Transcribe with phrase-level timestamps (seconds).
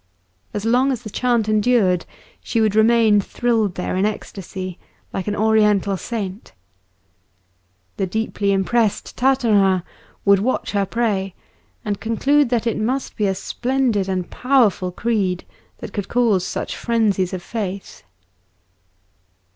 [0.51, 2.07] As long as the chant endured
[2.41, 4.79] she would remain thrilled there in ecstasy,
[5.13, 6.53] like an Oriental saint.
[7.97, 9.83] The deeply impressed Tartarin
[10.25, 11.35] would watch her pray,
[11.85, 15.45] and conclude that it must be a splendid and powerful creed
[15.77, 18.01] that could cause such frenzies of faith.